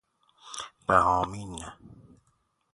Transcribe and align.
بَهامین 0.87 1.59